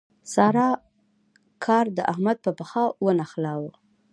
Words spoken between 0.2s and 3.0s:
سارا کار د احمد په پښه